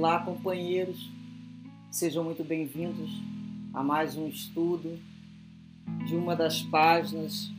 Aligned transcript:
Olá, 0.00 0.18
companheiros, 0.20 1.10
sejam 1.90 2.24
muito 2.24 2.42
bem-vindos 2.42 3.10
a 3.74 3.82
mais 3.82 4.16
um 4.16 4.28
estudo 4.28 4.98
de 6.06 6.16
uma 6.16 6.34
das 6.34 6.62
páginas 6.62 7.52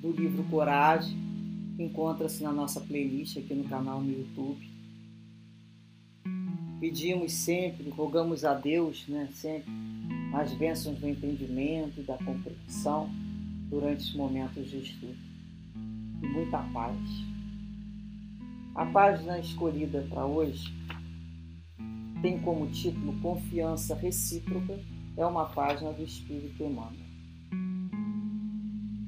do 0.00 0.12
livro 0.12 0.44
Coragem, 0.44 1.18
que 1.76 1.82
encontra-se 1.82 2.40
na 2.44 2.52
nossa 2.52 2.80
playlist 2.80 3.36
aqui 3.36 3.52
no 3.52 3.64
canal 3.64 4.00
no 4.00 4.12
YouTube. 4.12 4.64
Pedimos 6.78 7.32
sempre, 7.32 7.90
rogamos 7.90 8.44
a 8.44 8.54
Deus, 8.54 9.04
né, 9.08 9.28
sempre, 9.32 9.72
as 10.34 10.52
bênçãos 10.54 10.96
do 11.00 11.08
entendimento 11.08 11.98
e 11.98 12.04
da 12.04 12.16
compreensão 12.16 13.10
durante 13.68 14.04
os 14.04 14.14
momentos 14.14 14.70
de 14.70 14.78
estudo. 14.78 15.16
E 16.22 16.26
muita 16.28 16.58
paz. 16.72 16.96
A 18.72 18.86
página 18.86 19.40
escolhida 19.40 20.06
para 20.08 20.24
hoje 20.24 20.75
tem 22.26 22.40
como 22.40 22.66
título 22.66 23.12
Confiança 23.20 23.94
Recíproca, 23.94 24.76
é 25.16 25.24
uma 25.24 25.44
página 25.44 25.92
do 25.92 26.02
Espírito 26.02 26.60
Emmanuel. 26.60 27.06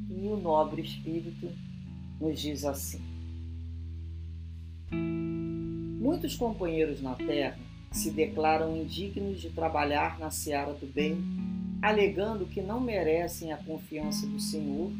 E 0.08 0.28
o 0.28 0.36
nobre 0.36 0.82
Espírito 0.82 1.50
nos 2.20 2.40
diz 2.40 2.64
assim: 2.64 3.02
Muitos 6.00 6.36
companheiros 6.36 7.02
na 7.02 7.16
Terra 7.16 7.58
se 7.90 8.12
declaram 8.12 8.76
indignos 8.76 9.40
de 9.40 9.50
trabalhar 9.50 10.20
na 10.20 10.30
seara 10.30 10.72
do 10.74 10.86
bem, 10.86 11.18
alegando 11.82 12.46
que 12.46 12.62
não 12.62 12.80
merecem 12.80 13.52
a 13.52 13.56
confiança 13.56 14.28
do 14.28 14.38
Senhor 14.38 14.92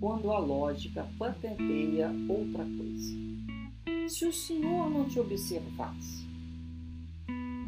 quando 0.00 0.32
a 0.32 0.40
lógica 0.40 1.06
patenteia 1.16 2.10
outra 2.28 2.64
coisa. 2.64 4.08
Se 4.08 4.26
o 4.26 4.32
Senhor 4.32 4.90
não 4.90 5.04
te 5.04 5.20
observasse, 5.20 6.29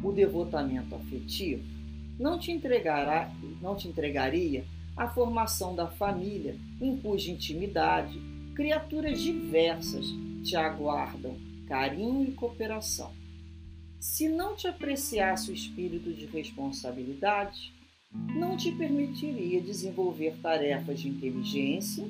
o 0.03 0.11
devotamento 0.11 0.93
afetivo 0.95 1.63
não 2.19 2.37
te 2.37 2.51
entregará, 2.51 3.33
não 3.61 3.75
te 3.75 3.87
entregaria 3.87 4.65
a 4.95 5.07
formação 5.07 5.75
da 5.75 5.87
família, 5.87 6.55
em 6.79 6.97
cuja 6.97 7.31
intimidade 7.31 8.19
criaturas 8.53 9.19
diversas 9.19 10.05
te 10.43 10.55
aguardam 10.55 11.35
carinho 11.67 12.23
e 12.23 12.33
cooperação. 12.33 13.11
Se 13.99 14.27
não 14.29 14.55
te 14.55 14.67
apreciasse 14.67 15.49
o 15.49 15.53
espírito 15.53 16.13
de 16.13 16.25
responsabilidade, 16.25 17.73
não 18.35 18.55
te 18.55 18.71
permitiria 18.73 19.61
desenvolver 19.61 20.37
tarefas 20.41 20.99
de 20.99 21.09
inteligência 21.09 22.05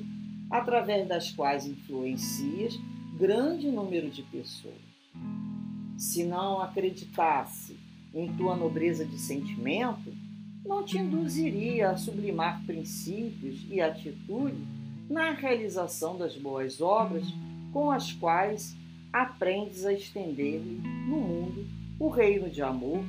através 0.50 1.08
das 1.08 1.30
quais 1.30 1.66
influencias 1.66 2.78
grande 3.16 3.68
número 3.70 4.10
de 4.10 4.22
pessoas. 4.24 4.74
Se 5.96 6.24
não 6.24 6.60
acreditasse 6.60 7.78
em 8.14 8.32
tua 8.36 8.54
nobreza 8.54 9.04
de 9.04 9.18
sentimento, 9.18 10.12
não 10.64 10.84
te 10.84 10.96
induziria 10.96 11.90
a 11.90 11.96
sublimar 11.96 12.64
princípios 12.64 13.66
e 13.68 13.80
atitudes 13.80 14.66
na 15.10 15.32
realização 15.32 16.16
das 16.16 16.36
boas 16.36 16.80
obras 16.80 17.26
com 17.72 17.90
as 17.90 18.12
quais 18.12 18.74
aprendes 19.12 19.84
a 19.84 19.92
estender-lhe 19.92 20.80
no 21.06 21.20
mundo 21.20 21.66
o 21.98 22.08
reino 22.08 22.48
de 22.48 22.62
amor. 22.62 23.04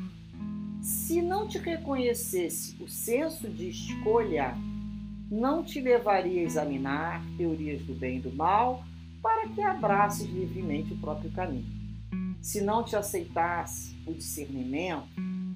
Se 0.81 1.21
não 1.21 1.47
te 1.47 1.57
reconhecesse 1.57 2.75
o 2.81 2.87
senso 2.87 3.47
de 3.47 3.69
escolha, 3.69 4.53
não 5.31 5.63
te 5.63 5.79
levaria 5.79 6.41
a 6.41 6.43
examinar 6.43 7.23
teorias 7.37 7.81
do 7.83 7.93
bem 7.93 8.17
e 8.17 8.21
do 8.21 8.31
mal 8.31 8.83
para 9.21 9.47
que 9.49 9.61
abraces 9.61 10.27
livremente 10.27 10.93
o 10.93 10.97
próprio 10.97 11.31
caminho 11.31 11.84
se 12.41 12.61
não 12.61 12.83
te 12.83 12.95
aceitasse 12.95 13.95
o 14.05 14.13
discernimento, 14.13 15.07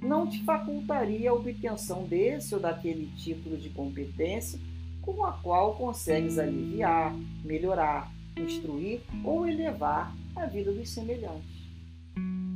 não 0.02 0.28
te 0.28 0.44
facultaria 0.44 1.29
a 1.29 1.34
obtenção 1.34 2.06
desse 2.06 2.56
ou 2.56 2.62
daquele 2.62 3.07
título 3.17 3.57
de 3.57 3.69
competência 3.69 4.59
com 5.01 5.25
a 5.25 5.34
qual 5.34 5.75
consegues 5.75 6.38
aliviar, 6.38 7.13
melhorar, 7.44 8.12
instruir 8.38 9.01
ou 9.23 9.47
elevar 9.47 10.16
a 10.35 10.45
vida 10.45 10.72
dos 10.72 10.89
semelhantes. 10.89 11.59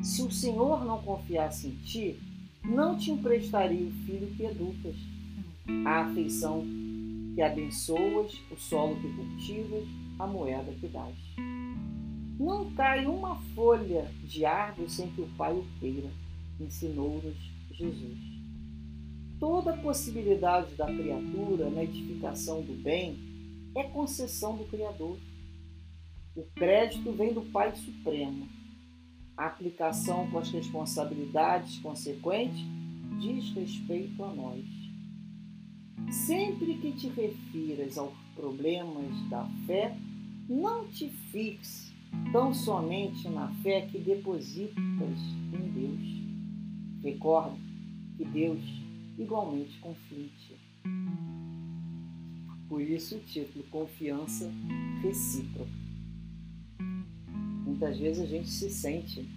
Se 0.02 0.22
o 0.22 0.32
Senhor 0.32 0.86
não 0.86 1.02
confiasse 1.02 1.68
em 1.68 1.76
ti, 1.78 2.20
não 2.64 2.98
te 2.98 3.12
emprestaria 3.12 3.88
o 3.88 3.92
filho 4.06 4.28
que 4.36 4.46
educas, 4.46 4.96
a 5.86 6.02
afeição 6.02 6.66
que 7.36 7.42
abençoas, 7.42 8.40
o 8.52 8.56
solo 8.56 8.96
que 9.02 9.12
cultivas, 9.14 9.84
a 10.20 10.28
moeda 10.28 10.72
que 10.80 10.88
dás. 10.88 11.16
Não 12.40 12.72
cai 12.74 13.06
uma 13.06 13.36
folha 13.54 14.12
de 14.24 14.44
árvore 14.44 14.90
sem 14.90 15.10
que 15.12 15.22
o 15.22 15.28
Pai 15.38 15.54
o 15.54 15.66
queira, 15.80 16.10
ensinou-nos 16.60 17.38
Jesus. 17.72 18.20
Toda 19.40 19.78
possibilidade 19.78 20.74
da 20.76 20.86
criatura 20.86 21.70
na 21.70 21.84
edificação 21.84 22.62
do 22.62 22.74
bem 22.74 23.20
é 23.76 23.84
concessão 23.84 24.58
do 24.58 24.66
Criador. 24.66 25.18
O 26.36 26.44
crédito 26.56 27.12
vem 27.12 27.34
do 27.34 27.42
Pai 27.42 27.76
Supremo. 27.76 28.48
A 29.38 29.48
aplicação 29.48 30.30
com 30.32 30.40
as 30.40 30.50
responsabilidades 30.50 31.80
consequentes 31.80 32.64
diz 33.20 33.54
respeito 33.54 34.24
a 34.24 34.34
nós. 34.34 34.66
Sempre 36.10 36.78
que 36.78 36.92
te 36.94 37.10
refiras 37.10 37.98
aos 37.98 38.14
problemas 38.36 39.12
da 39.30 39.46
fé, 39.68 39.96
não 40.50 40.88
te 40.88 41.10
fixe 41.32 41.93
tão 42.32 42.54
somente 42.54 43.30
na 43.30 43.48
fé 43.62 43.82
que 43.82 44.00
depositas 44.00 45.20
em 45.54 45.72
Deus. 45.72 46.24
Recorda 47.04 47.58
que 48.18 48.26
Deus 48.26 48.60
igualmente 49.18 49.78
confia. 49.80 50.30
Por 52.68 52.82
isso 52.82 53.18
o 53.18 53.20
título 53.20 53.64
Confiança 53.66 54.52
Recíproca. 55.02 55.70
Muitas 57.66 58.00
vezes 58.00 58.24
a 58.24 58.26
gente 58.26 58.50
se 58.50 58.70
sente 58.70 59.30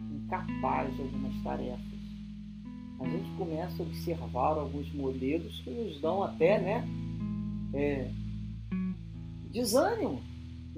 incapaz 0.00 0.94
de 0.94 1.02
algumas 1.02 1.42
tarefas. 1.42 1.98
A 3.00 3.08
gente 3.08 3.30
começa 3.36 3.82
a 3.82 3.86
observar 3.86 4.58
alguns 4.58 4.92
modelos 4.92 5.60
que 5.60 5.70
nos 5.70 6.00
dão 6.00 6.22
até 6.22 6.60
né, 6.60 6.88
é, 7.74 8.10
desânimo 9.50 10.22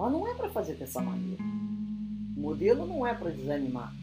mas 0.00 0.12
não 0.12 0.26
é 0.26 0.32
para 0.32 0.48
fazer 0.48 0.76
dessa 0.76 1.02
maneira. 1.02 1.42
O 2.34 2.40
modelo 2.40 2.86
não 2.86 3.06
é 3.06 3.12
para 3.12 3.28
desanimar. 3.28 3.94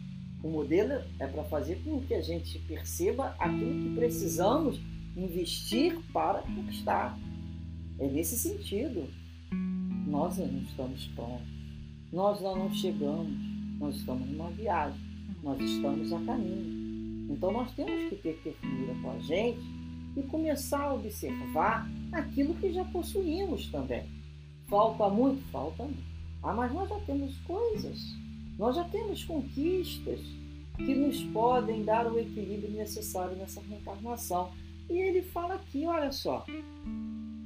O 0.44 0.48
modelo 0.48 0.92
é 1.18 1.26
para 1.26 1.42
fazer 1.42 1.82
com 1.82 2.00
que 2.02 2.14
a 2.14 2.22
gente 2.22 2.56
perceba 2.60 3.34
aquilo 3.36 3.82
que 3.82 3.96
precisamos 3.96 4.80
investir 5.16 5.98
para 6.12 6.42
conquistar. 6.42 7.18
É 7.98 8.06
nesse 8.06 8.36
sentido. 8.36 9.08
Nós 10.06 10.38
não 10.38 10.60
estamos 10.60 11.04
prontos. 11.08 11.48
Nós 12.12 12.40
não, 12.40 12.72
chegamos. 12.72 13.32
Nós 13.80 13.96
estamos 13.96 14.28
numa 14.28 14.50
viagem. 14.50 15.00
Nós 15.42 15.60
estamos 15.60 16.12
a 16.12 16.20
caminho. 16.20 17.28
Então 17.28 17.50
nós 17.50 17.72
temos 17.72 18.08
que 18.08 18.14
ter 18.14 18.38
ternura 18.44 18.94
com 19.02 19.10
a 19.10 19.18
gente 19.18 19.66
e 20.16 20.22
começar 20.22 20.84
a 20.84 20.94
observar 20.94 21.90
aquilo 22.12 22.54
que 22.54 22.72
já 22.72 22.84
possuímos 22.84 23.66
também. 23.66 24.17
Falta 24.68 25.08
muito? 25.08 25.42
Falta 25.50 25.82
muito. 25.82 26.02
Ah, 26.42 26.52
mas 26.52 26.72
nós 26.72 26.88
já 26.88 27.00
temos 27.00 27.36
coisas, 27.38 28.14
nós 28.58 28.76
já 28.76 28.84
temos 28.84 29.24
conquistas 29.24 30.20
que 30.76 30.94
nos 30.94 31.22
podem 31.24 31.82
dar 31.82 32.06
o 32.06 32.18
equilíbrio 32.18 32.70
necessário 32.70 33.36
nessa 33.36 33.60
reencarnação. 33.62 34.52
E 34.88 34.96
ele 34.96 35.22
fala 35.22 35.54
aqui, 35.54 35.84
olha 35.86 36.12
só, 36.12 36.46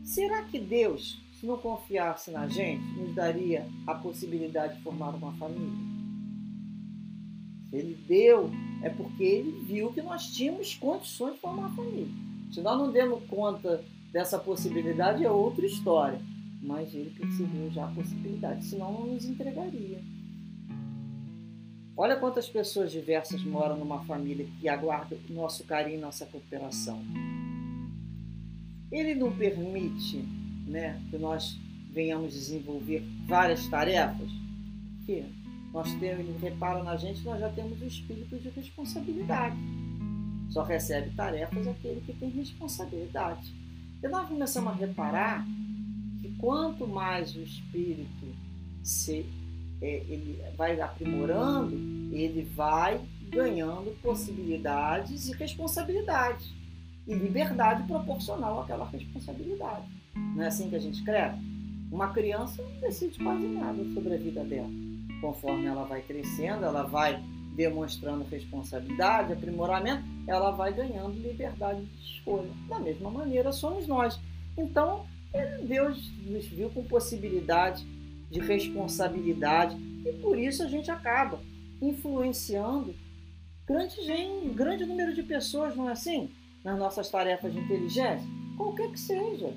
será 0.05 0.43
que 0.43 0.59
Deus, 0.59 1.23
se 1.33 1.47
não 1.47 1.57
confiasse 1.57 2.31
na 2.31 2.47
gente, 2.47 2.85
nos 2.99 3.15
daria 3.15 3.67
a 3.87 3.95
possibilidade 3.95 4.77
de 4.77 4.83
formar 4.83 5.15
uma 5.15 5.33
família? 5.33 5.93
Se 7.71 7.77
ele 7.77 7.95
deu, 8.07 8.51
é 8.83 8.91
porque 8.91 9.23
ele 9.23 9.65
viu 9.65 9.93
que 9.93 10.03
nós 10.03 10.27
tínhamos 10.27 10.75
condições 10.75 11.35
de 11.35 11.41
formar 11.41 11.69
uma 11.69 11.77
família. 11.77 12.13
Se 12.53 12.61
nós 12.61 12.79
não 12.79 12.93
demos 12.93 13.25
conta 13.25 13.83
dessa 14.13 14.39
possibilidade, 14.39 15.25
é 15.25 15.31
outra 15.31 15.65
história 15.65 16.21
mas 16.63 16.95
ele 16.95 17.11
percebeu 17.11 17.71
já 17.71 17.85
a 17.85 17.93
possibilidade, 17.93 18.65
senão 18.65 18.93
não 18.93 19.07
nos 19.09 19.25
entregaria. 19.25 20.01
Olha 21.97 22.17
quantas 22.17 22.49
pessoas 22.49 22.91
diversas 22.91 23.45
moram 23.45 23.77
numa 23.77 24.03
família 24.05 24.47
que 24.61 24.69
aguarda 24.69 25.17
nosso 25.29 25.65
carinho 25.65 25.99
e 25.99 26.01
nossa 26.01 26.25
cooperação. 26.25 27.03
Ele 28.91 29.15
não 29.15 29.37
permite 29.37 30.19
né, 30.67 31.03
que 31.11 31.19
nós 31.19 31.59
venhamos 31.91 32.33
desenvolver 32.33 33.05
várias 33.27 33.67
tarefas, 33.69 34.31
porque 34.97 35.25
nós 35.73 35.93
temos, 35.95 36.21
ele 36.21 36.39
repara 36.41 36.83
na 36.83 36.97
gente, 36.97 37.23
nós 37.25 37.41
já 37.41 37.51
temos 37.51 37.81
o 37.81 37.85
espírito 37.85 38.39
de 38.39 38.49
responsabilidade. 38.51 39.57
Só 40.51 40.63
recebe 40.63 41.11
tarefas 41.17 41.67
aquele 41.67 42.01
que 42.03 42.13
tem 42.13 42.31
responsabilidade. 42.31 43.55
E 44.03 44.09
nós 44.09 44.29
começamos 44.29 44.73
a 44.73 44.77
reparar 44.77 45.47
que 46.23 46.31
quanto 46.37 46.87
mais 46.87 47.35
o 47.35 47.43
espírito 47.43 48.27
se 48.83 49.27
é, 49.81 49.97
ele 50.09 50.41
vai 50.57 50.81
aprimorando, 50.81 51.75
ele 52.13 52.43
vai 52.55 53.01
ganhando 53.29 53.91
possibilidades 54.01 55.29
e 55.29 55.37
responsabilidades 55.37 56.55
e 57.07 57.15
liberdade 57.15 57.83
proporcional 57.89 58.61
àquela 58.61 58.89
responsabilidade. 58.89 59.85
Não 60.15 60.45
é 60.45 60.47
assim 60.47 60.69
que 60.71 60.77
a 60.77 60.81
gente 60.81 61.03
cresce? 61.03 61.39
Uma 61.91 62.13
criança 62.13 62.63
não 62.63 62.81
decide 62.81 63.19
quase 63.19 63.47
nada 63.49 63.85
sobre 63.93 64.15
a 64.15 64.19
vida 64.19 64.45
dela. 64.45 64.71
Conforme 65.21 65.67
ela 65.67 65.85
vai 65.85 66.03
crescendo, 66.03 66.65
ela 66.65 66.85
vai 66.85 67.23
demonstrando 67.57 68.25
responsabilidade, 68.25 69.33
aprimoramento, 69.33 70.05
ela 70.27 70.51
vai 70.53 70.73
ganhando 70.73 71.21
liberdade 71.21 71.85
de 71.85 72.03
escolha. 72.03 72.51
Da 72.69 72.79
mesma 72.79 73.11
maneira, 73.11 73.53
somos 73.53 73.87
nós. 73.87 74.19
Então, 74.57 75.07
Deus 75.65 76.11
nos 76.27 76.47
viu 76.47 76.71
com 76.71 76.85
possibilidade 76.85 77.87
de 78.31 78.41
responsabilidade 78.41 79.77
e 80.05 80.13
por 80.21 80.39
isso 80.39 80.63
a 80.63 80.67
gente 80.67 80.91
acaba 80.91 81.41
influenciando 81.81 82.95
grande, 83.67 84.03
gente, 84.05 84.49
grande 84.55 84.85
número 84.85 85.15
de 85.15 85.23
pessoas, 85.23 85.77
não 85.77 85.89
é 85.89 85.93
assim? 85.93 86.31
Nas 86.65 86.79
nossas 86.79 87.11
tarefas 87.11 87.53
de 87.53 87.59
inteligência, 87.59 88.27
qualquer 88.57 88.91
que 88.91 89.01
seja. 89.01 89.55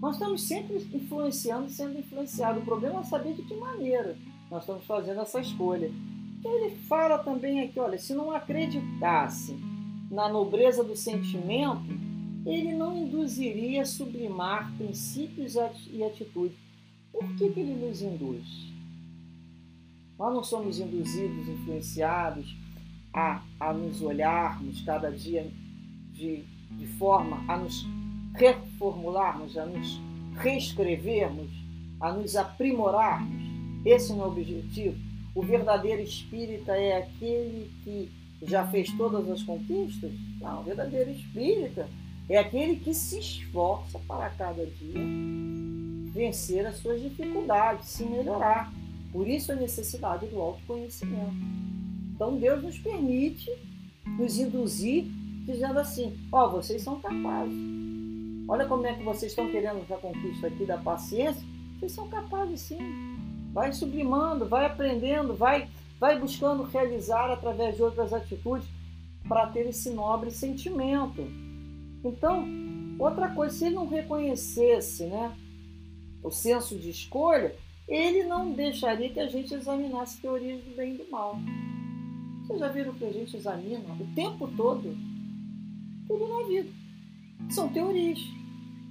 Nós 0.00 0.16
estamos 0.16 0.42
sempre 0.46 0.76
influenciando, 0.92 1.68
sendo 1.68 1.98
influenciados. 1.98 2.62
O 2.62 2.64
problema 2.64 3.00
é 3.00 3.04
saber 3.04 3.34
de 3.34 3.42
que 3.42 3.54
maneira 3.54 4.16
nós 4.50 4.62
estamos 4.62 4.84
fazendo 4.84 5.20
essa 5.20 5.40
escolha. 5.40 5.90
Ele 6.44 6.76
fala 6.88 7.18
também 7.18 7.60
aqui, 7.62 7.80
olha, 7.80 7.98
se 7.98 8.14
não 8.14 8.30
acreditasse 8.30 9.56
na 10.10 10.28
nobreza 10.28 10.84
do 10.84 10.94
sentimento, 10.94 12.05
ele 12.46 12.72
não 12.72 12.96
induziria 12.96 13.82
a 13.82 13.86
sublimar 13.86 14.72
princípios 14.76 15.56
e 15.90 16.04
atitudes. 16.04 16.56
Por 17.12 17.26
que, 17.36 17.50
que 17.50 17.60
ele 17.60 17.74
nos 17.74 18.00
induz? 18.02 18.72
Nós 20.16 20.32
não 20.32 20.44
somos 20.44 20.78
induzidos, 20.78 21.48
influenciados 21.48 22.56
a, 23.12 23.42
a 23.58 23.72
nos 23.72 24.00
olharmos 24.00 24.80
cada 24.82 25.10
dia 25.10 25.50
de, 26.12 26.44
de 26.70 26.86
forma 26.98 27.44
a 27.52 27.58
nos 27.58 27.84
reformularmos, 28.34 29.58
a 29.58 29.66
nos 29.66 30.00
reescrevermos, 30.36 31.50
a 32.00 32.12
nos 32.12 32.36
aprimorarmos. 32.36 33.42
Esse 33.84 34.12
não 34.12 34.24
é 34.24 34.26
o 34.28 34.30
objetivo. 34.30 34.96
O 35.34 35.42
verdadeiro 35.42 36.00
espírita 36.00 36.72
é 36.72 36.98
aquele 36.98 37.70
que 37.82 38.10
já 38.42 38.66
fez 38.68 38.90
todas 38.92 39.28
as 39.28 39.42
conquistas? 39.42 40.12
Não, 40.40 40.60
o 40.60 40.64
verdadeiro 40.64 41.10
espírita 41.10 41.88
é 42.28 42.38
aquele 42.38 42.76
que 42.76 42.92
se 42.92 43.18
esforça 43.18 43.98
para 44.00 44.30
cada 44.30 44.66
dia 44.66 45.00
vencer 46.12 46.66
as 46.66 46.76
suas 46.76 47.00
dificuldades, 47.00 47.88
se 47.88 48.04
melhorar. 48.04 48.72
Por 49.12 49.28
isso 49.28 49.52
a 49.52 49.54
necessidade 49.54 50.26
do 50.26 50.40
autoconhecimento. 50.40 51.34
Então 52.14 52.38
Deus 52.38 52.62
nos 52.62 52.78
permite 52.78 53.50
nos 54.18 54.38
induzir 54.38 55.04
dizendo 55.44 55.78
assim: 55.78 56.18
ó, 56.32 56.46
oh, 56.46 56.50
vocês 56.50 56.82
são 56.82 57.00
capazes. 57.00 57.54
Olha 58.48 58.66
como 58.66 58.86
é 58.86 58.94
que 58.94 59.02
vocês 59.02 59.32
estão 59.32 59.50
querendo 59.50 59.80
essa 59.82 59.96
conquista 59.96 60.46
aqui 60.46 60.64
da 60.64 60.78
paciência. 60.78 61.42
Vocês 61.78 61.92
são 61.92 62.08
capazes 62.08 62.60
sim. 62.60 62.78
Vai 63.52 63.72
sublimando, 63.72 64.46
vai 64.46 64.66
aprendendo, 64.66 65.34
vai, 65.34 65.68
vai 65.98 66.18
buscando 66.18 66.62
realizar 66.62 67.30
através 67.30 67.76
de 67.76 67.82
outras 67.82 68.12
atitudes 68.12 68.68
para 69.28 69.46
ter 69.48 69.66
esse 69.66 69.90
nobre 69.90 70.30
sentimento. 70.30 71.26
Então, 72.06 72.46
outra 72.98 73.28
coisa, 73.30 73.54
se 73.54 73.66
ele 73.66 73.74
não 73.74 73.88
reconhecesse 73.88 75.04
né, 75.06 75.36
o 76.22 76.30
senso 76.30 76.78
de 76.78 76.90
escolha, 76.90 77.54
ele 77.88 78.24
não 78.24 78.52
deixaria 78.52 79.10
que 79.10 79.20
a 79.20 79.28
gente 79.28 79.52
examinasse 79.52 80.20
teorias 80.20 80.62
do 80.62 80.76
bem 80.76 80.94
e 80.94 80.98
do 80.98 81.10
mal. 81.10 81.36
Vocês 82.42 82.60
já 82.60 82.68
viram 82.68 82.94
que 82.94 83.04
a 83.04 83.12
gente 83.12 83.36
examina 83.36 83.92
o 84.00 84.14
tempo 84.14 84.48
todo? 84.56 84.96
Tudo 86.06 86.28
na 86.28 86.46
vida. 86.46 86.68
São 87.50 87.68
teorias. 87.68 88.20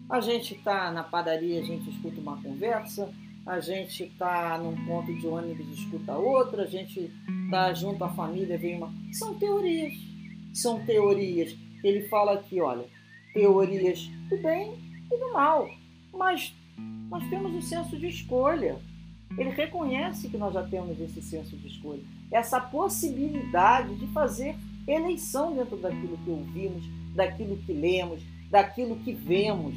A 0.10 0.20
gente 0.20 0.56
está 0.56 0.92
na 0.92 1.04
padaria, 1.04 1.62
a 1.62 1.64
gente 1.64 1.90
escuta 1.90 2.20
uma 2.20 2.42
conversa, 2.42 3.12
a 3.46 3.60
gente 3.60 4.04
está 4.04 4.58
num 4.58 4.76
ponto 4.86 5.14
de 5.16 5.26
ônibus 5.26 5.68
escuta 5.80 6.18
outra, 6.18 6.64
a 6.64 6.68
gente 6.68 7.12
está 7.46 7.74
junto 7.74 8.04
à 8.04 8.10
família, 8.10 8.58
vem 8.58 8.76
uma. 8.76 8.94
São 9.12 9.34
teorias. 9.36 9.94
São 10.54 10.86
teorias. 10.86 11.56
Ele 11.84 12.08
fala 12.08 12.34
aqui, 12.34 12.60
olha, 12.60 12.86
teorias 13.36 14.10
do 14.30 14.38
bem 14.38 14.74
e 15.12 15.18
do 15.20 15.34
mal. 15.34 15.70
Mas 16.14 16.56
nós 17.10 17.28
temos 17.30 17.54
o 17.54 17.62
senso 17.62 17.98
de 17.98 18.08
escolha. 18.08 18.78
Ele 19.38 19.50
reconhece 19.50 20.30
que 20.30 20.38
nós 20.38 20.54
já 20.54 20.64
temos 20.64 21.00
esse 21.00 21.22
senso 21.22 21.58
de 21.58 21.68
escolha, 21.68 22.02
essa 22.32 22.62
possibilidade 22.62 23.94
de 23.96 24.08
fazer 24.08 24.56
eleição 24.88 25.54
dentro 25.54 25.76
daquilo 25.76 26.18
que 26.24 26.30
ouvimos, 26.30 26.86
daquilo 27.14 27.58
que 27.58 27.74
lemos, 27.74 28.22
daquilo 28.50 28.96
que 28.98 29.12
vemos. 29.12 29.76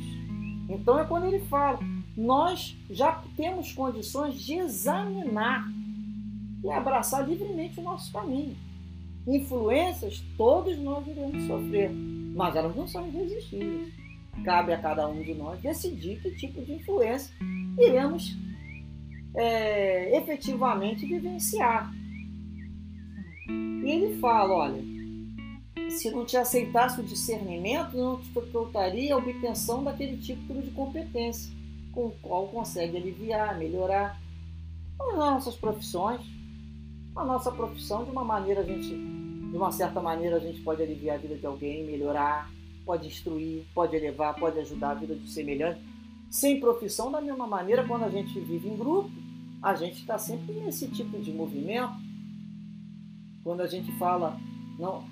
Então 0.68 0.96
é 0.98 1.04
quando 1.04 1.26
ele 1.26 1.40
fala: 1.40 1.80
nós 2.16 2.76
já 2.88 3.20
temos 3.36 3.72
condições 3.72 4.40
de 4.40 4.54
examinar 4.54 5.68
e 6.62 6.70
abraçar 6.70 7.28
livremente 7.28 7.80
o 7.80 7.82
nosso 7.82 8.12
caminho. 8.12 8.56
Influências 9.26 10.22
todos 10.36 10.78
nós 10.78 11.06
iremos 11.06 11.42
sofrer, 11.46 11.90
mas 12.38 12.54
elas 12.54 12.74
não 12.76 12.86
são 12.86 13.08
irresistíveis. 13.08 13.92
Cabe 14.44 14.72
a 14.72 14.80
cada 14.80 15.08
um 15.08 15.20
de 15.20 15.34
nós 15.34 15.60
decidir 15.60 16.22
que 16.22 16.30
tipo 16.36 16.64
de 16.64 16.74
influência 16.74 17.34
iremos 17.76 18.36
é, 19.34 20.16
efetivamente 20.16 21.04
vivenciar. 21.04 21.92
E 23.48 23.90
ele 23.90 24.20
fala: 24.20 24.54
olha, 24.54 24.84
se 25.90 26.12
não 26.12 26.24
te 26.24 26.36
aceitasse 26.36 27.00
o 27.00 27.04
discernimento, 27.04 27.96
não 27.96 28.20
te 28.20 28.28
facultaria 28.28 29.14
a 29.14 29.18
obtenção 29.18 29.82
daquele 29.82 30.16
título 30.18 30.62
de 30.62 30.70
competência, 30.70 31.52
com 31.90 32.06
o 32.06 32.14
qual 32.22 32.46
consegue 32.46 32.96
aliviar, 32.96 33.58
melhorar 33.58 34.16
as 35.00 35.16
nossas 35.16 35.56
profissões. 35.56 36.20
A 37.16 37.24
nossa 37.24 37.50
profissão, 37.50 38.04
de 38.04 38.12
uma 38.12 38.22
maneira, 38.22 38.60
a 38.60 38.64
gente, 38.64 38.94
de 39.50 39.56
uma 39.56 39.72
certa 39.72 40.00
maneira, 40.00 40.36
a 40.36 40.40
gente 40.40 40.60
pode 40.60 40.82
aliviar 40.82 41.16
a 41.16 41.20
vida 41.20 41.36
de 41.36 41.46
alguém, 41.46 41.84
melhorar, 41.84 42.50
pode 42.84 43.06
instruir, 43.06 43.64
pode 43.74 43.96
elevar, 43.96 44.34
pode 44.34 44.58
ajudar 44.60 44.90
a 44.90 44.94
vida 44.94 45.14
do 45.14 45.26
semelhante. 45.26 45.80
Sem 46.30 46.60
profissão, 46.60 47.10
da 47.10 47.20
mesma 47.20 47.46
maneira, 47.46 47.86
quando 47.86 48.04
a 48.04 48.10
gente 48.10 48.38
vive 48.40 48.68
em 48.68 48.76
grupo, 48.76 49.10
a 49.62 49.74
gente 49.74 50.00
está 50.00 50.18
sempre 50.18 50.52
nesse 50.54 50.88
tipo 50.88 51.18
de 51.18 51.32
movimento. 51.32 51.94
Quando 53.42 53.62
a 53.62 53.66
gente 53.66 53.90
fala, 53.92 54.38
não, 54.78 55.04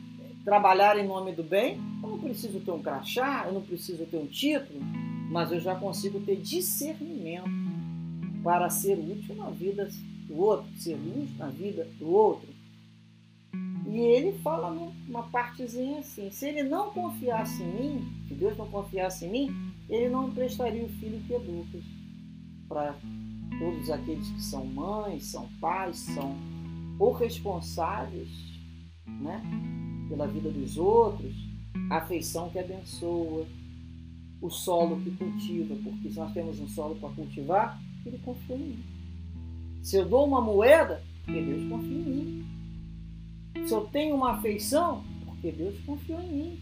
trabalhar 0.44 0.98
em 0.98 1.06
nome 1.06 1.32
do 1.32 1.42
bem, 1.42 1.80
eu 2.02 2.08
não 2.08 2.18
preciso 2.18 2.60
ter 2.60 2.70
um 2.70 2.82
crachá, 2.82 3.44
eu 3.46 3.52
não 3.52 3.62
preciso 3.62 4.04
ter 4.06 4.18
um 4.18 4.26
título, 4.26 4.80
mas 5.30 5.50
eu 5.50 5.58
já 5.58 5.74
consigo 5.74 6.20
ter 6.20 6.36
discernimento 6.36 7.50
para 8.44 8.70
ser 8.70 8.98
útil 8.98 9.34
na 9.34 9.50
vida 9.50 9.88
do 10.28 10.38
outro, 10.38 10.70
ser 10.76 10.94
luz 10.94 11.36
na 11.36 11.48
vida 11.48 11.88
do 11.98 12.08
outro. 12.08 12.55
Fala 14.46 14.70
numa 14.70 15.24
partezinha 15.24 15.98
assim: 15.98 16.30
se 16.30 16.46
ele 16.46 16.62
não 16.62 16.90
confiasse 16.90 17.64
em 17.64 17.66
mim, 17.66 18.08
se 18.28 18.34
Deus 18.34 18.56
não 18.56 18.68
confiasse 18.68 19.26
em 19.26 19.28
mim, 19.28 19.72
ele 19.88 20.08
não 20.08 20.28
emprestaria 20.28 20.84
o 20.84 20.88
filho 20.88 21.20
que 21.26 21.32
educa 21.32 21.78
para 22.68 22.94
todos 23.58 23.90
aqueles 23.90 24.30
que 24.30 24.40
são 24.40 24.64
mães, 24.64 25.26
são 25.26 25.48
pais, 25.60 25.96
são 25.96 26.36
ou 26.96 27.12
responsáveis, 27.12 28.28
né? 29.04 29.42
pela 30.08 30.28
vida 30.28 30.48
dos 30.48 30.78
outros, 30.78 31.34
a 31.90 31.96
afeição 31.96 32.48
que 32.48 32.60
abençoa, 32.60 33.48
o 34.40 34.48
solo 34.48 35.00
que 35.00 35.10
cultiva, 35.10 35.74
porque 35.82 36.08
se 36.08 36.20
nós 36.20 36.32
temos 36.32 36.60
um 36.60 36.68
solo 36.68 36.94
para 37.00 37.08
cultivar, 37.08 37.82
ele 38.04 38.18
confia 38.18 38.54
em 38.54 38.60
mim. 38.60 38.84
Se 39.82 39.96
eu 39.96 40.08
dou 40.08 40.24
uma 40.24 40.40
moeda, 40.40 41.02
porque 41.24 41.42
Deus 41.42 41.68
confia 41.68 41.98
em 41.98 42.04
mim. 42.04 42.55
Se 43.64 43.72
eu 43.72 43.82
tenho 43.82 44.16
uma 44.16 44.32
afeição, 44.32 45.04
porque 45.24 45.52
Deus 45.52 45.78
confiou 45.86 46.20
em 46.20 46.32
mim. 46.32 46.60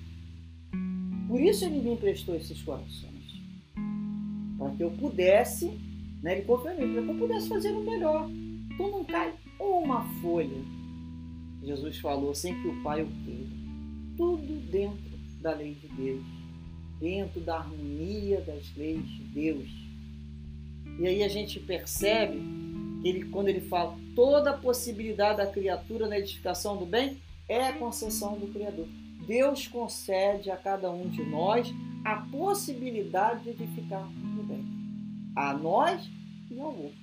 Por 1.29 1.41
isso 1.41 1.65
ele 1.65 1.81
me 1.81 1.93
emprestou 1.93 2.35
esses 2.35 2.61
corações. 2.63 3.43
Para 4.59 4.71
que 4.71 4.83
eu 4.83 4.91
pudesse, 4.93 5.71
né, 6.23 6.37
ele 6.37 6.43
confiou 6.43 6.75
em 6.75 6.87
mim, 6.87 6.95
para 6.95 7.03
que 7.03 7.11
eu 7.11 7.19
pudesse 7.19 7.49
fazer 7.49 7.73
o 7.73 7.83
melhor. 7.83 8.29
Então 8.73 8.91
não 8.91 9.05
cai 9.05 9.33
uma 9.59 10.03
folha 10.21 10.75
Jesus 11.65 11.99
falou 11.99 12.35
sem 12.35 12.61
que 12.61 12.69
o 12.69 12.83
Pai 12.83 13.03
o 13.03 13.07
queira. 13.25 13.49
Tudo 14.17 14.71
dentro 14.71 15.19
da 15.41 15.55
lei 15.55 15.75
de 15.75 15.89
Deus, 15.89 16.25
dentro 17.01 17.41
da 17.41 17.59
harmonia 17.59 18.41
das 18.43 18.75
leis 18.77 19.05
de 19.07 19.23
Deus. 19.25 19.69
E 21.01 21.07
aí 21.07 21.23
a 21.23 21.29
gente 21.29 21.59
percebe 21.59 22.39
ele, 23.05 23.27
quando 23.27 23.49
ele 23.49 23.61
fala 23.61 23.97
toda 24.17 24.51
a 24.51 24.57
possibilidade 24.57 25.37
da 25.39 25.47
criatura 25.47 26.09
na 26.09 26.19
edificação 26.19 26.77
do 26.77 26.87
bem 26.87 27.19
é 27.49 27.69
a 27.69 27.73
concessão 27.75 28.39
do 28.39 28.49
Criador. 28.49 28.87
Deus 29.27 29.67
concede 29.67 30.51
a 30.51 30.57
cada 30.57 30.91
um 30.91 31.09
de 31.09 31.23
nós 31.25 31.73
a 32.05 32.17
possibilidade 32.17 33.45
de 33.45 33.51
edificar 33.51 34.07
o 34.07 34.43
bem. 34.43 34.65
A 35.37 35.53
nós 35.55 36.09
e 36.51 36.59
ao 36.61 36.75
outro. 36.75 36.99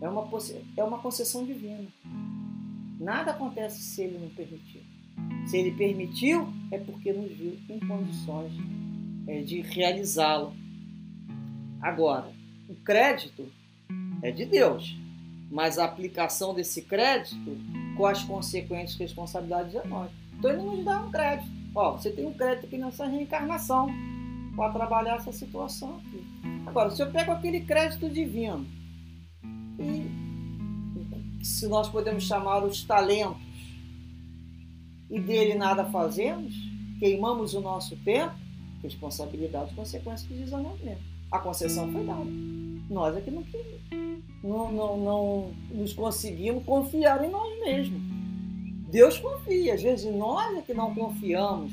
É 0.00 0.08
uma, 0.08 0.28
é 0.76 0.84
uma 0.84 0.98
concessão 0.98 1.44
divina. 1.44 1.86
Nada 2.98 3.32
acontece 3.32 3.82
se 3.82 4.02
ele 4.02 4.18
não 4.18 4.28
permitir. 4.30 4.84
Se 5.46 5.56
ele 5.56 5.72
permitiu, 5.72 6.48
é 6.70 6.78
porque 6.78 7.12
nos 7.12 7.30
viu 7.32 7.58
em 7.68 7.78
condições 7.78 8.52
é, 9.26 9.40
de 9.40 9.60
realizá-lo. 9.60 10.54
Agora, 11.80 12.30
o 12.68 12.74
crédito 12.74 13.50
é 14.22 14.30
de 14.30 14.44
Deus, 14.44 14.96
mas 15.50 15.78
a 15.78 15.84
aplicação 15.84 16.54
desse 16.54 16.82
crédito 16.82 17.56
com 17.96 18.06
as 18.06 18.22
consequentes 18.22 18.96
responsabilidades 18.96 19.74
é 19.74 19.86
nós. 19.86 20.10
Então 20.38 20.50
ele 20.50 20.62
nos 20.62 20.84
dá 20.84 21.00
um 21.00 21.10
crédito. 21.10 21.50
Ó, 21.74 21.92
você 21.92 22.10
tem 22.10 22.26
um 22.26 22.32
crédito 22.32 22.66
aqui 22.66 22.78
nessa 22.78 23.06
reencarnação 23.06 23.88
para 24.56 24.72
trabalhar 24.72 25.16
essa 25.16 25.32
situação 25.32 25.96
aqui. 25.96 26.24
Agora, 26.66 26.90
se 26.90 27.02
eu 27.02 27.10
pego 27.10 27.32
aquele 27.32 27.60
crédito 27.60 28.08
divino 28.08 28.66
e 29.78 31.44
se 31.44 31.68
nós 31.68 31.88
podemos 31.88 32.24
chamar 32.24 32.64
os 32.64 32.82
talentos 32.82 33.42
e 35.10 35.20
dele 35.20 35.54
nada 35.54 35.84
fazemos, 35.84 36.54
queimamos 36.98 37.54
o 37.54 37.60
nosso 37.60 37.96
tempo, 37.96 38.34
responsabilidade 38.82 39.74
consequência 39.74 40.28
do 40.28 40.34
desanamento. 40.34 41.15
A 41.30 41.38
concessão 41.38 41.90
foi 41.92 42.04
dada. 42.04 42.26
Nós 42.88 43.16
é 43.16 43.20
que 43.20 43.30
não, 43.30 43.44
não, 44.42 44.72
não, 44.72 44.96
não 44.96 45.50
nos 45.70 45.92
conseguimos 45.92 46.64
confiar 46.64 47.24
em 47.24 47.30
nós 47.30 47.60
mesmos. 47.60 48.00
Deus 48.88 49.18
confia, 49.18 49.74
às 49.74 49.82
vezes 49.82 50.14
nós 50.14 50.56
é 50.56 50.62
que 50.62 50.72
não 50.72 50.94
confiamos 50.94 51.72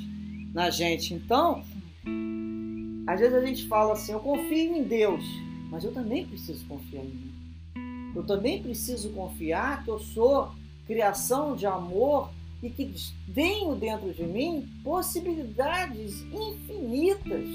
na 0.53 0.69
gente. 0.69 1.13
Então, 1.13 1.63
às 3.07 3.19
vezes 3.19 3.35
a 3.35 3.45
gente 3.45 3.67
fala 3.67 3.93
assim: 3.93 4.13
eu 4.13 4.19
confio 4.19 4.75
em 4.75 4.83
Deus, 4.83 5.23
mas 5.69 5.83
eu 5.83 5.93
também 5.93 6.25
preciso 6.25 6.65
confiar 6.65 7.03
em 7.03 7.09
mim. 7.09 7.33
Eu 8.15 8.23
também 8.23 8.61
preciso 8.61 9.09
confiar 9.11 9.83
que 9.83 9.89
eu 9.89 9.99
sou 9.99 10.51
criação 10.85 11.55
de 11.55 11.65
amor 11.65 12.29
e 12.61 12.69
que 12.69 12.93
tenho 13.33 13.75
dentro 13.75 14.13
de 14.13 14.23
mim 14.23 14.67
possibilidades 14.83 16.23
infinitas 16.31 17.47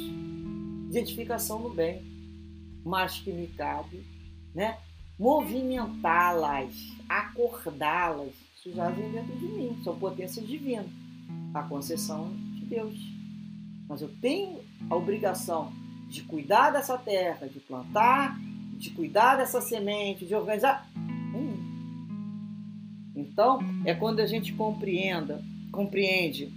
de 0.88 0.98
edificação 0.98 1.60
no 1.60 1.70
bem, 1.70 2.02
mas 2.84 3.18
que 3.18 3.32
me 3.32 3.46
cabe 3.48 4.04
né, 4.54 4.78
movimentá-las, 5.18 6.74
acordá-las. 7.08 8.32
Isso 8.56 8.72
já 8.72 8.88
vem 8.90 9.10
dentro 9.12 9.36
de 9.36 9.46
mim, 9.46 9.78
são 9.84 9.98
potências 9.98 10.46
divinas, 10.46 10.86
a 11.54 11.62
concessão 11.62 12.32
de 12.54 12.64
Deus. 12.66 12.98
Mas 13.88 14.02
eu 14.02 14.10
tenho 14.20 14.60
a 14.90 14.96
obrigação 14.96 15.72
de 16.08 16.22
cuidar 16.22 16.70
dessa 16.70 16.96
terra, 16.96 17.46
de 17.46 17.60
plantar, 17.60 18.38
de 18.76 18.90
cuidar 18.90 19.36
dessa 19.36 19.60
semente, 19.60 20.26
de 20.26 20.34
organizar. 20.34 20.88
Então, 23.38 23.60
é 23.84 23.94
quando 23.94 24.18
a 24.18 24.26
gente 24.26 24.52
compreenda, 24.52 25.40
compreende. 25.70 26.52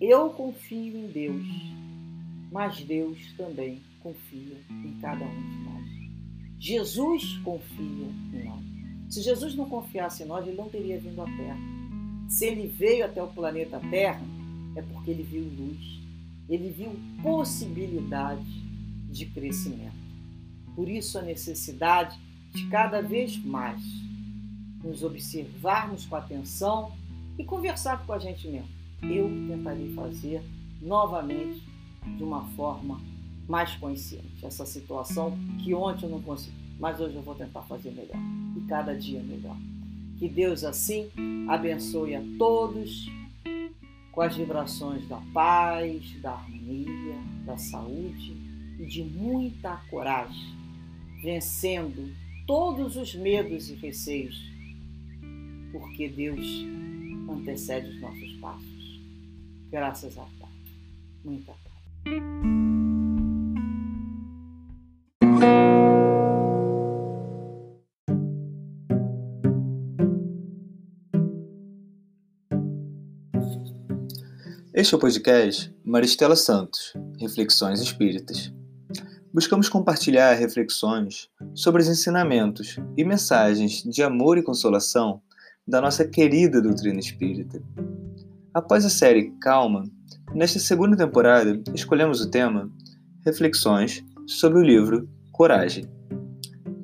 Eu 0.00 0.30
confio 0.30 0.96
em 0.96 1.06
Deus, 1.06 1.46
mas 2.50 2.82
Deus 2.82 3.18
também 3.36 3.82
confia 4.00 4.56
em 4.70 4.98
cada 5.00 5.24
um 5.24 5.50
de 5.50 5.58
nós. 5.64 5.88
Jesus 6.58 7.38
confia 7.44 8.06
em 8.32 8.44
nós. 8.44 8.64
Se 9.08 9.22
Jesus 9.22 9.54
não 9.54 9.68
confiasse 9.68 10.22
em 10.22 10.26
nós, 10.26 10.46
ele 10.46 10.56
não 10.56 10.68
teria 10.68 10.98
vindo 10.98 11.20
à 11.22 11.24
Terra. 11.24 11.58
Se 12.28 12.46
ele 12.46 12.66
veio 12.66 13.04
até 13.04 13.22
o 13.22 13.28
planeta 13.28 13.80
Terra, 13.90 14.22
é 14.76 14.82
porque 14.82 15.10
ele 15.10 15.22
viu 15.22 15.42
luz, 15.42 16.00
ele 16.48 16.70
viu 16.70 16.92
possibilidade 17.22 18.44
de 19.10 19.26
crescimento. 19.26 19.96
Por 20.74 20.88
isso 20.88 21.18
a 21.18 21.22
necessidade 21.22 22.18
de 22.52 22.66
cada 22.68 23.00
vez 23.00 23.36
mais 23.36 23.82
nos 24.82 25.02
observarmos 25.02 26.06
com 26.06 26.16
atenção 26.16 26.92
e 27.38 27.44
conversar 27.44 28.04
com 28.06 28.12
a 28.12 28.18
gente 28.18 28.48
mesmo. 28.48 28.68
Eu 29.02 29.28
tentarei 29.48 29.92
fazer 29.94 30.42
novamente 30.80 31.62
de 32.16 32.22
uma 32.22 32.44
forma 32.50 33.00
mais 33.48 33.74
consciente 33.76 34.44
essa 34.44 34.66
situação 34.66 35.38
que 35.62 35.74
ontem 35.74 36.04
eu 36.04 36.10
não 36.10 36.22
consegui, 36.22 36.56
mas 36.78 37.00
hoje 37.00 37.16
eu 37.16 37.22
vou 37.22 37.34
tentar 37.34 37.62
fazer 37.62 37.90
melhor 37.90 38.20
e 38.56 38.60
cada 38.68 38.94
dia 38.94 39.22
melhor. 39.22 39.56
Que 40.18 40.28
Deus 40.28 40.64
assim 40.64 41.08
abençoe 41.48 42.14
a 42.14 42.22
todos 42.38 43.10
com 44.12 44.20
as 44.20 44.36
vibrações 44.36 45.08
da 45.08 45.20
paz, 45.32 46.20
da 46.20 46.32
harmonia, 46.32 47.16
da 47.44 47.56
saúde 47.56 48.36
e 48.78 48.86
de 48.86 49.02
muita 49.02 49.76
coragem, 49.90 50.54
vencendo 51.22 52.12
todos 52.46 52.96
os 52.96 53.14
medos 53.14 53.70
e 53.70 53.74
receios 53.74 54.58
porque 55.72 56.08
Deus 56.08 56.40
antecede 57.28 57.90
os 57.90 58.00
nossos 58.00 58.32
passos. 58.34 59.00
Graças 59.70 60.18
a 60.18 60.24
Pai. 60.40 60.50
Muita 61.24 61.52
paz. 61.52 61.67
Este 74.78 74.94
é 74.94 74.96
o 74.96 75.00
podcast 75.00 75.74
Maristela 75.84 76.36
Santos, 76.36 76.94
Reflexões 77.18 77.80
Espíritas. 77.80 78.52
Buscamos 79.34 79.68
compartilhar 79.68 80.32
reflexões 80.34 81.28
sobre 81.52 81.82
os 81.82 81.88
ensinamentos 81.88 82.76
e 82.96 83.04
mensagens 83.04 83.82
de 83.82 84.04
amor 84.04 84.38
e 84.38 84.42
consolação 84.42 85.20
da 85.66 85.80
nossa 85.80 86.06
querida 86.06 86.62
doutrina 86.62 87.00
espírita. 87.00 87.60
Após 88.54 88.84
a 88.84 88.88
série 88.88 89.32
Calma, 89.40 89.82
nesta 90.34 90.58
segunda 90.58 90.96
temporada 90.96 91.60
escolhemos 91.74 92.20
o 92.20 92.30
tema 92.30 92.70
Reflexões 93.24 94.04
sobre 94.26 94.58
o 94.58 94.62
livro 94.62 95.08
Coragem, 95.32 95.86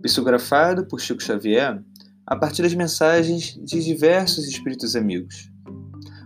psicografado 0.03 0.87
por 0.87 1.01
Chico 1.01 1.23
Xavier 1.23 1.83
a 2.27 2.37
partir 2.37 2.63
das 2.63 2.75
mensagens 2.75 3.55
de 3.63 3.85
diversos 3.85 4.47
espíritos 4.47 4.97
amigos. 4.97 5.51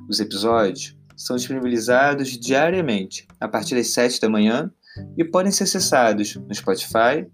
Os 0.09 0.21
episódios 0.21 0.97
são 1.17 1.37
disponibilizados 1.37 2.39
diariamente 2.39 3.27
a 3.41 3.49
partir 3.49 3.75
das 3.75 3.89
7 3.89 4.21
da 4.21 4.29
manhã 4.29 4.71
e 5.17 5.25
podem 5.25 5.51
ser 5.51 5.65
acessados 5.65 6.37
no 6.37 6.55
Spotify, 6.55 7.27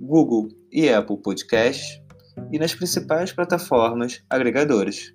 Google 0.00 0.48
e 0.70 0.88
Apple 0.88 1.16
Podcasts 1.22 2.00
e 2.50 2.58
nas 2.58 2.74
principais 2.74 3.32
plataformas 3.32 4.22
agregadoras. 4.28 5.12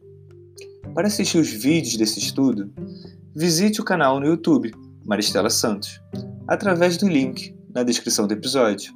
Para 0.93 1.07
assistir 1.07 1.37
os 1.37 1.49
vídeos 1.49 1.97
desse 1.97 2.19
estudo, 2.19 2.73
visite 3.39 3.79
o 3.79 3.83
canal 3.83 4.19
no 4.19 4.25
YouTube 4.25 4.73
Maristela 5.05 5.51
Santos, 5.51 6.01
através 6.47 6.97
do 6.97 7.07
link 7.07 7.55
na 7.71 7.83
descrição 7.83 8.25
do 8.25 8.33
episódio. 8.33 8.91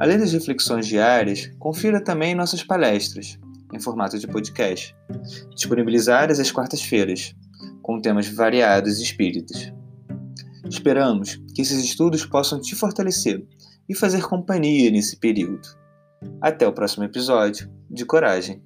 Além 0.00 0.18
das 0.18 0.32
reflexões 0.32 0.84
diárias, 0.88 1.48
confira 1.60 2.02
também 2.02 2.34
nossas 2.34 2.64
palestras, 2.64 3.38
em 3.72 3.78
formato 3.78 4.18
de 4.18 4.26
podcast, 4.26 4.92
disponibilizadas 5.54 6.40
às 6.40 6.50
quartas-feiras, 6.50 7.36
com 7.82 8.00
temas 8.00 8.26
variados 8.26 8.98
e 8.98 9.04
espíritas. 9.04 9.72
Esperamos 10.68 11.40
que 11.54 11.62
esses 11.62 11.84
estudos 11.84 12.26
possam 12.26 12.60
te 12.60 12.74
fortalecer 12.74 13.46
e 13.88 13.94
fazer 13.94 14.26
companhia 14.26 14.90
nesse 14.90 15.20
período. 15.20 15.68
Até 16.40 16.66
o 16.66 16.72
próximo 16.72 17.04
episódio 17.04 17.70
de 17.88 18.04
Coragem. 18.04 18.60